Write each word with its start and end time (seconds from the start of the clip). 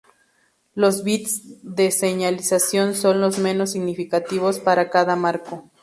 Los 0.73 1.03
bits 1.03 1.59
de 1.61 1.91
señalización 1.91 2.95
son 2.95 3.21
los 3.21 3.37
menos 3.37 3.69
significativos 3.73 4.57
para 4.57 4.89
cada 4.89 5.15
marco. 5.15 5.69